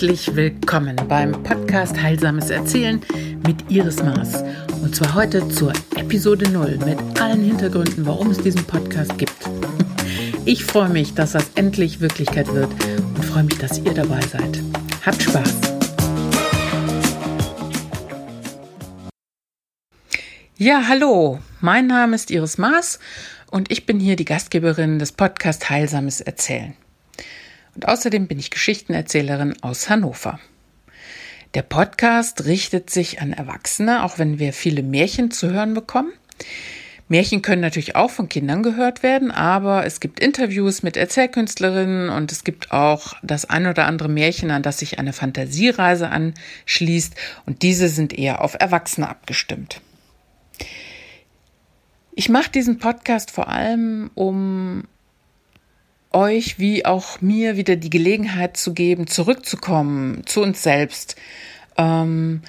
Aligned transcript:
Herzlich 0.00 0.34
willkommen 0.34 0.96
beim 1.10 1.32
Podcast 1.42 2.00
Heilsames 2.00 2.48
Erzählen 2.48 3.02
mit 3.46 3.70
Iris 3.70 4.02
Maas. 4.02 4.42
Und 4.82 4.96
zwar 4.96 5.12
heute 5.12 5.46
zur 5.50 5.74
Episode 5.94 6.48
0 6.48 6.78
mit 6.86 7.20
allen 7.20 7.42
Hintergründen, 7.44 8.06
warum 8.06 8.30
es 8.30 8.38
diesen 8.38 8.64
Podcast 8.64 9.18
gibt. 9.18 9.36
Ich 10.46 10.64
freue 10.64 10.88
mich, 10.88 11.12
dass 11.12 11.32
das 11.32 11.50
endlich 11.54 12.00
Wirklichkeit 12.00 12.48
wird 12.54 12.70
und 13.14 13.22
freue 13.26 13.44
mich, 13.44 13.58
dass 13.58 13.78
ihr 13.80 13.92
dabei 13.92 14.22
seid. 14.22 14.62
Habt 15.04 15.20
Spaß! 15.20 15.54
Ja, 20.56 20.84
hallo, 20.88 21.40
mein 21.60 21.88
Name 21.88 22.16
ist 22.16 22.30
Iris 22.30 22.56
Maas 22.56 23.00
und 23.50 23.70
ich 23.70 23.84
bin 23.84 24.00
hier 24.00 24.16
die 24.16 24.24
Gastgeberin 24.24 24.98
des 24.98 25.12
Podcast 25.12 25.68
Heilsames 25.68 26.22
Erzählen. 26.22 26.74
Und 27.74 27.88
außerdem 27.88 28.26
bin 28.26 28.38
ich 28.38 28.50
Geschichtenerzählerin 28.50 29.54
aus 29.62 29.88
Hannover. 29.88 30.38
Der 31.54 31.62
Podcast 31.62 32.44
richtet 32.44 32.90
sich 32.90 33.20
an 33.20 33.32
Erwachsene, 33.32 34.04
auch 34.04 34.18
wenn 34.18 34.38
wir 34.38 34.52
viele 34.52 34.82
Märchen 34.82 35.30
zu 35.30 35.50
hören 35.50 35.74
bekommen. 35.74 36.12
Märchen 37.08 37.42
können 37.42 37.60
natürlich 37.60 37.96
auch 37.96 38.10
von 38.10 38.28
Kindern 38.28 38.62
gehört 38.62 39.02
werden, 39.02 39.32
aber 39.32 39.84
es 39.84 39.98
gibt 39.98 40.20
Interviews 40.20 40.84
mit 40.84 40.96
Erzählkünstlerinnen 40.96 42.08
und 42.08 42.30
es 42.30 42.44
gibt 42.44 42.70
auch 42.70 43.14
das 43.24 43.50
ein 43.50 43.66
oder 43.66 43.86
andere 43.86 44.08
Märchen, 44.08 44.52
an 44.52 44.62
das 44.62 44.78
sich 44.78 45.00
eine 45.00 45.12
Fantasiereise 45.12 46.08
anschließt 46.08 47.16
und 47.46 47.62
diese 47.62 47.88
sind 47.88 48.16
eher 48.16 48.42
auf 48.42 48.54
Erwachsene 48.60 49.08
abgestimmt. 49.08 49.80
Ich 52.14 52.28
mache 52.28 52.52
diesen 52.52 52.78
Podcast 52.78 53.32
vor 53.32 53.48
allem, 53.48 54.12
um 54.14 54.84
euch 56.12 56.58
wie 56.58 56.84
auch 56.84 57.20
mir 57.20 57.56
wieder 57.56 57.76
die 57.76 57.90
Gelegenheit 57.90 58.56
zu 58.56 58.74
geben, 58.74 59.06
zurückzukommen 59.06 60.22
zu 60.26 60.42
uns 60.42 60.62
selbst. 60.62 61.16
Ähm, 61.76 62.42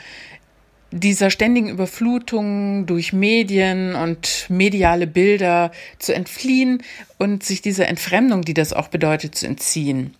dieser 0.91 1.29
ständigen 1.29 1.69
Überflutung 1.69 2.85
durch 2.85 3.13
Medien 3.13 3.95
und 3.95 4.45
mediale 4.49 5.07
Bilder 5.07 5.71
zu 5.99 6.13
entfliehen 6.13 6.83
und 7.17 7.43
sich 7.43 7.61
dieser 7.61 7.87
Entfremdung, 7.87 8.41
die 8.41 8.53
das 8.53 8.73
auch 8.73 8.89
bedeutet, 8.89 9.35
zu 9.35 9.47
entziehen. 9.47 10.15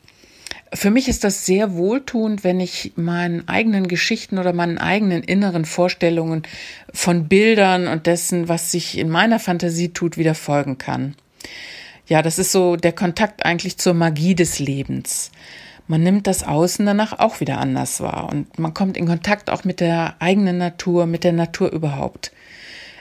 Für 0.73 0.89
mich 0.89 1.09
ist 1.09 1.25
das 1.25 1.45
sehr 1.45 1.73
wohltuend, 1.73 2.45
wenn 2.45 2.61
ich 2.61 2.93
meinen 2.95 3.49
eigenen 3.49 3.89
Geschichten 3.89 4.37
oder 4.37 4.53
meinen 4.53 4.77
eigenen 4.77 5.21
inneren 5.21 5.65
Vorstellungen 5.65 6.43
von 6.93 7.27
Bildern 7.27 7.87
und 7.87 8.07
dessen, 8.07 8.47
was 8.47 8.71
sich 8.71 8.97
in 8.97 9.09
meiner 9.09 9.39
Fantasie 9.39 9.89
tut, 9.89 10.17
wieder 10.17 10.35
folgen 10.35 10.77
kann 10.77 11.15
ja, 12.11 12.21
das 12.21 12.37
ist 12.39 12.51
so 12.51 12.75
der 12.75 12.91
Kontakt 12.91 13.45
eigentlich 13.45 13.77
zur 13.77 13.93
Magie 13.93 14.35
des 14.35 14.59
Lebens. 14.59 15.31
Man 15.87 16.03
nimmt 16.03 16.27
das 16.27 16.43
Außen 16.43 16.85
danach 16.85 17.19
auch 17.19 17.39
wieder 17.39 17.57
anders 17.57 18.01
wahr 18.01 18.27
und 18.29 18.59
man 18.59 18.73
kommt 18.73 18.97
in 18.97 19.07
Kontakt 19.07 19.49
auch 19.49 19.63
mit 19.63 19.79
der 19.79 20.17
eigenen 20.19 20.57
Natur, 20.57 21.05
mit 21.05 21.23
der 21.23 21.31
Natur 21.31 21.71
überhaupt. 21.71 22.33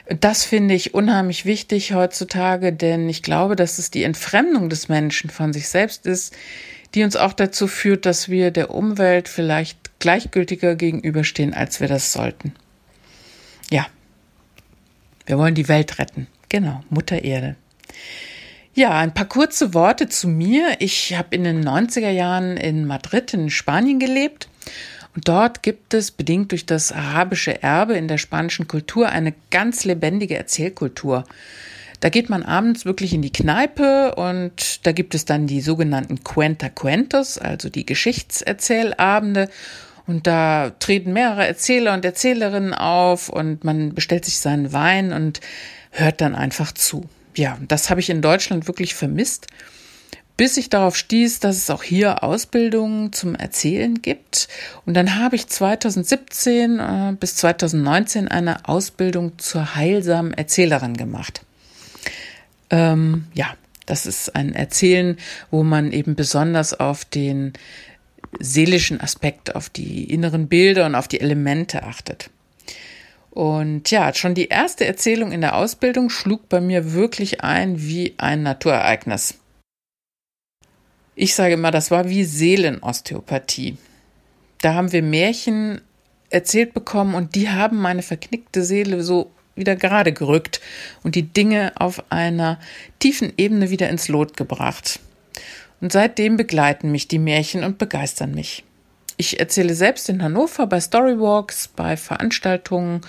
Das 0.07 0.45
finde 0.45 0.75
ich 0.75 0.93
unheimlich 0.93 1.43
wichtig 1.43 1.91
heutzutage, 1.93 2.71
denn 2.71 3.09
ich 3.09 3.21
glaube, 3.21 3.57
dass 3.57 3.79
es 3.79 3.91
die 3.91 4.03
Entfremdung 4.03 4.69
des 4.69 4.87
Menschen 4.87 5.29
von 5.29 5.51
sich 5.51 5.67
selbst 5.67 6.05
ist, 6.05 6.33
die 6.95 7.03
uns 7.03 7.17
auch 7.17 7.33
dazu 7.33 7.67
führt, 7.67 8.05
dass 8.05 8.29
wir 8.29 8.49
der 8.49 8.73
Umwelt 8.73 9.27
vielleicht 9.27 9.99
gleichgültiger 9.99 10.77
gegenüberstehen, 10.77 11.53
als 11.53 11.81
wir 11.81 11.89
das 11.89 12.13
sollten. 12.13 12.53
Ja, 13.69 13.87
wir 15.25 15.37
wollen 15.37 15.55
die 15.55 15.67
Welt 15.67 15.99
retten. 15.99 16.27
Genau, 16.47 16.81
Mutter 16.89 17.25
Erde. 17.25 17.57
Ja, 18.73 18.97
ein 18.97 19.13
paar 19.13 19.25
kurze 19.25 19.73
Worte 19.73 20.07
zu 20.07 20.29
mir. 20.29 20.77
Ich 20.79 21.13
habe 21.13 21.35
in 21.35 21.43
den 21.43 21.67
90er 21.67 22.09
Jahren 22.09 22.55
in 22.55 22.85
Madrid 22.85 23.33
in 23.33 23.49
Spanien 23.49 23.99
gelebt. 23.99 24.47
Und 25.13 25.27
dort 25.27 25.61
gibt 25.61 25.93
es, 25.93 26.11
bedingt 26.11 26.51
durch 26.51 26.65
das 26.65 26.93
arabische 26.93 27.61
Erbe 27.61 27.97
in 27.97 28.07
der 28.07 28.17
spanischen 28.17 28.69
Kultur, 28.69 29.09
eine 29.09 29.33
ganz 29.49 29.83
lebendige 29.83 30.37
Erzählkultur. 30.37 31.25
Da 31.99 32.07
geht 32.07 32.29
man 32.29 32.43
abends 32.43 32.85
wirklich 32.85 33.13
in 33.13 33.21
die 33.21 33.33
Kneipe 33.33 34.15
und 34.15 34.87
da 34.87 34.93
gibt 34.93 35.15
es 35.15 35.25
dann 35.25 35.47
die 35.47 35.59
sogenannten 35.59 36.23
Cuenta 36.23 36.69
Cuentos, 36.69 37.37
also 37.37 37.69
die 37.69 37.85
Geschichtserzählabende. 37.85 39.49
Und 40.07 40.27
da 40.27 40.71
treten 40.79 41.11
mehrere 41.11 41.45
Erzähler 41.45 41.93
und 41.93 42.05
Erzählerinnen 42.05 42.73
auf 42.73 43.27
und 43.27 43.65
man 43.65 43.93
bestellt 43.93 44.23
sich 44.23 44.39
seinen 44.39 44.71
Wein 44.71 45.11
und 45.11 45.41
hört 45.91 46.21
dann 46.21 46.35
einfach 46.35 46.71
zu 46.71 47.09
ja, 47.35 47.57
das 47.67 47.89
habe 47.89 47.99
ich 47.99 48.09
in 48.09 48.21
Deutschland 48.21 48.67
wirklich 48.67 48.95
vermisst, 48.95 49.47
bis 50.37 50.57
ich 50.57 50.69
darauf 50.69 50.95
stieß, 50.95 51.39
dass 51.39 51.57
es 51.57 51.69
auch 51.69 51.83
hier 51.83 52.23
Ausbildungen 52.23 53.13
zum 53.13 53.35
Erzählen 53.35 54.01
gibt. 54.01 54.47
Und 54.85 54.95
dann 54.95 55.19
habe 55.19 55.35
ich 55.35 55.47
2017 55.47 56.79
äh, 56.79 57.13
bis 57.19 57.35
2019 57.35 58.27
eine 58.27 58.67
Ausbildung 58.67 59.37
zur 59.37 59.75
heilsamen 59.75 60.33
Erzählerin 60.33 60.97
gemacht. 60.97 61.41
Ähm, 62.69 63.25
ja, 63.33 63.53
das 63.85 64.05
ist 64.05 64.35
ein 64.35 64.55
Erzählen, 64.55 65.17
wo 65.51 65.63
man 65.63 65.91
eben 65.91 66.15
besonders 66.15 66.73
auf 66.73 67.05
den 67.05 67.53
seelischen 68.39 69.01
Aspekt, 69.01 69.55
auf 69.55 69.69
die 69.69 70.05
inneren 70.05 70.47
Bilder 70.47 70.85
und 70.85 70.95
auf 70.95 71.07
die 71.07 71.19
Elemente 71.19 71.83
achtet. 71.83 72.29
Und 73.31 73.89
ja, 73.91 74.13
schon 74.13 74.35
die 74.35 74.49
erste 74.49 74.85
Erzählung 74.85 75.31
in 75.31 75.41
der 75.41 75.55
Ausbildung 75.55 76.09
schlug 76.09 76.49
bei 76.49 76.59
mir 76.59 76.93
wirklich 76.93 77.41
ein 77.41 77.81
wie 77.81 78.13
ein 78.17 78.43
Naturereignis. 78.43 79.35
Ich 81.15 81.33
sage 81.33 81.53
immer, 81.53 81.71
das 81.71 81.91
war 81.91 82.09
wie 82.09 82.25
Seelenosteopathie. 82.25 83.77
Da 84.61 84.73
haben 84.73 84.91
wir 84.91 85.01
Märchen 85.01 85.81
erzählt 86.29 86.73
bekommen 86.73 87.15
und 87.15 87.35
die 87.35 87.49
haben 87.49 87.77
meine 87.77 88.01
verknickte 88.03 88.63
Seele 88.63 89.01
so 89.01 89.31
wieder 89.55 89.75
gerade 89.75 90.13
gerückt 90.13 90.61
und 91.03 91.15
die 91.15 91.23
Dinge 91.23 91.73
auf 91.75 92.11
einer 92.11 92.59
tiefen 92.99 93.33
Ebene 93.37 93.69
wieder 93.69 93.89
ins 93.89 94.07
Lot 94.07 94.35
gebracht. 94.35 94.99
Und 95.79 95.91
seitdem 95.91 96.37
begleiten 96.37 96.91
mich 96.91 97.07
die 97.07 97.19
Märchen 97.19 97.63
und 97.63 97.77
begeistern 97.77 98.33
mich. 98.33 98.63
Ich 99.17 99.39
erzähle 99.39 99.75
selbst 99.75 100.09
in 100.09 100.23
Hannover 100.23 100.67
bei 100.67 100.79
Storywalks, 100.79 101.67
bei 101.69 101.97
Veranstaltungen, 101.97 103.01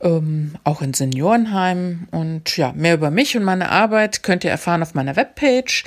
ähm, 0.00 0.54
auch 0.64 0.80
in 0.82 0.94
Seniorenheimen. 0.94 2.08
Und 2.10 2.56
ja, 2.56 2.72
mehr 2.72 2.94
über 2.94 3.10
mich 3.10 3.36
und 3.36 3.44
meine 3.44 3.68
Arbeit 3.70 4.22
könnt 4.22 4.44
ihr 4.44 4.50
erfahren 4.50 4.82
auf 4.82 4.94
meiner 4.94 5.16
Webpage. 5.16 5.84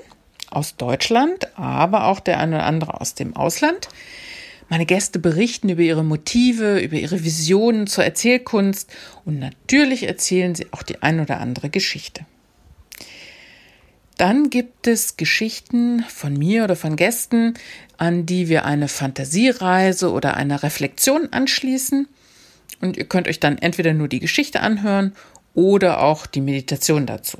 aus 0.48 0.76
Deutschland, 0.76 1.48
aber 1.58 2.06
auch 2.06 2.20
der 2.20 2.38
eine 2.38 2.56
oder 2.56 2.66
andere 2.66 3.00
aus 3.00 3.14
dem 3.14 3.34
Ausland. 3.34 3.88
Meine 4.68 4.86
Gäste 4.86 5.18
berichten 5.18 5.70
über 5.70 5.82
ihre 5.82 6.04
Motive, 6.04 6.78
über 6.78 6.96
ihre 6.96 7.24
Visionen 7.24 7.88
zur 7.88 8.04
Erzählkunst 8.04 8.92
und 9.24 9.40
natürlich 9.40 10.04
erzählen 10.04 10.54
sie 10.54 10.68
auch 10.70 10.84
die 10.84 11.02
ein 11.02 11.18
oder 11.18 11.40
andere 11.40 11.68
Geschichte. 11.68 12.26
Dann 14.16 14.48
gibt 14.48 14.86
es 14.86 15.16
Geschichten 15.16 16.04
von 16.08 16.34
mir 16.34 16.62
oder 16.62 16.76
von 16.76 16.94
Gästen, 16.94 17.54
an 17.96 18.24
die 18.24 18.48
wir 18.48 18.64
eine 18.64 18.86
Fantasiereise 18.86 20.12
oder 20.12 20.36
eine 20.36 20.62
Reflexion 20.62 21.28
anschließen. 21.32 22.06
Und 22.80 22.96
ihr 22.96 23.04
könnt 23.04 23.26
euch 23.26 23.40
dann 23.40 23.58
entweder 23.58 23.94
nur 23.94 24.08
die 24.08 24.20
Geschichte 24.20 24.60
anhören 24.60 25.12
oder 25.54 26.00
auch 26.00 26.26
die 26.26 26.40
Meditation 26.40 27.06
dazu. 27.06 27.38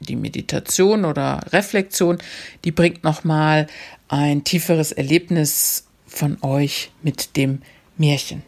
Die 0.00 0.16
Meditation 0.16 1.04
oder 1.04 1.40
Reflexion, 1.52 2.18
die 2.64 2.70
bringt 2.70 3.02
nochmal 3.02 3.66
ein 4.08 4.44
tieferes 4.44 4.92
Erlebnis 4.92 5.86
von 6.06 6.38
euch 6.42 6.92
mit 7.02 7.36
dem 7.36 7.62
Märchen. 7.96 8.42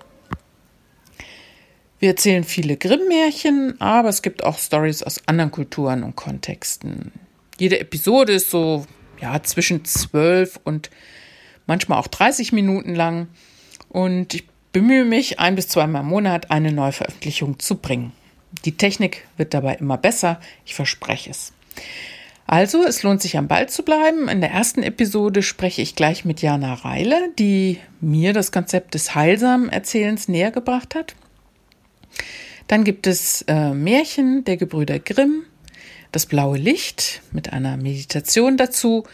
Wir 1.98 2.10
erzählen 2.10 2.44
viele 2.44 2.76
Grimm-Märchen, 2.76 3.78
aber 3.80 4.08
es 4.08 4.22
gibt 4.22 4.42
auch 4.42 4.58
Stories 4.58 5.02
aus 5.02 5.20
anderen 5.26 5.50
Kulturen 5.50 6.02
und 6.02 6.16
Kontexten. 6.16 7.12
Jede 7.58 7.78
Episode 7.78 8.32
ist 8.32 8.50
so 8.50 8.86
ja, 9.20 9.42
zwischen 9.42 9.84
12 9.84 10.60
und 10.64 10.88
manchmal 11.66 11.98
auch 11.98 12.06
30 12.06 12.52
Minuten 12.52 12.94
lang 12.94 13.28
und 13.90 14.32
ich 14.32 14.44
bemühe 14.72 15.04
mich, 15.04 15.40
ein 15.40 15.56
bis 15.56 15.68
zweimal 15.68 16.02
im 16.02 16.08
Monat 16.08 16.50
eine 16.50 16.72
Neuveröffentlichung 16.72 17.58
zu 17.58 17.76
bringen. 17.76 18.12
Die 18.64 18.76
Technik 18.76 19.26
wird 19.36 19.54
dabei 19.54 19.74
immer 19.74 19.96
besser, 19.96 20.40
ich 20.64 20.74
verspreche 20.74 21.30
es. 21.30 21.52
Also, 22.46 22.84
es 22.84 23.04
lohnt 23.04 23.22
sich 23.22 23.38
am 23.38 23.46
Ball 23.46 23.68
zu 23.68 23.84
bleiben. 23.84 24.28
In 24.28 24.40
der 24.40 24.50
ersten 24.50 24.82
Episode 24.82 25.40
spreche 25.40 25.82
ich 25.82 25.94
gleich 25.94 26.24
mit 26.24 26.42
Jana 26.42 26.74
Reile, 26.74 27.30
die 27.38 27.78
mir 28.00 28.32
das 28.32 28.50
Konzept 28.50 28.94
des 28.94 29.14
heilsamen 29.14 29.68
Erzählens 29.68 30.26
näher 30.26 30.50
gebracht 30.50 30.96
hat. 30.96 31.14
Dann 32.66 32.82
gibt 32.82 33.06
es 33.06 33.42
äh, 33.42 33.70
Märchen 33.70 34.44
der 34.44 34.56
Gebrüder 34.56 34.98
Grimm, 34.98 35.44
Das 36.10 36.26
blaue 36.26 36.58
Licht 36.58 37.22
mit 37.30 37.52
einer 37.52 37.76
Meditation 37.76 38.56
dazu. 38.56 39.04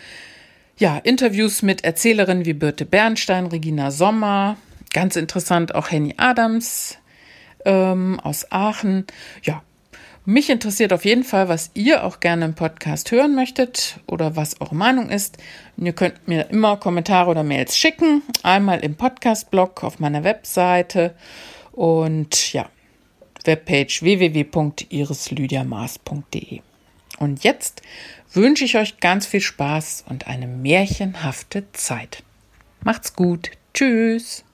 Ja, 0.78 0.96
Interviews 0.96 1.60
mit 1.60 1.84
Erzählerinnen 1.84 2.46
wie 2.46 2.54
Birte 2.54 2.86
Bernstein, 2.86 3.46
Regina 3.46 3.90
Sommer, 3.90 4.56
ganz 4.94 5.14
interessant 5.16 5.74
auch 5.74 5.90
Henny 5.90 6.14
Adams 6.16 6.96
ähm, 7.66 8.18
aus 8.20 8.50
Aachen. 8.50 9.06
Ja, 9.42 9.62
mich 10.24 10.48
interessiert 10.50 10.92
auf 10.92 11.04
jeden 11.04 11.22
Fall, 11.22 11.48
was 11.48 11.70
ihr 11.74 12.02
auch 12.02 12.18
gerne 12.18 12.46
im 12.46 12.54
Podcast 12.54 13.12
hören 13.12 13.34
möchtet 13.34 14.00
oder 14.06 14.34
was 14.34 14.60
eure 14.60 14.74
Meinung 14.74 15.10
ist. 15.10 15.38
Und 15.76 15.86
ihr 15.86 15.92
könnt 15.92 16.26
mir 16.26 16.50
immer 16.50 16.78
Kommentare 16.78 17.30
oder 17.30 17.44
Mails 17.44 17.78
schicken. 17.78 18.22
Einmal 18.42 18.80
im 18.80 18.96
Podcast-Blog 18.96 19.84
auf 19.84 20.00
meiner 20.00 20.24
Webseite 20.24 21.14
und 21.70 22.52
ja, 22.52 22.68
Webpage 23.44 24.02
www.irislydiamaß.de. 24.02 26.60
Und 27.18 27.44
jetzt 27.44 27.82
wünsche 28.32 28.64
ich 28.64 28.76
euch 28.76 28.98
ganz 28.98 29.26
viel 29.26 29.40
Spaß 29.40 30.04
und 30.08 30.26
eine 30.26 30.46
märchenhafte 30.46 31.70
Zeit. 31.72 32.22
Macht's 32.82 33.14
gut. 33.14 33.50
Tschüss. 33.74 34.45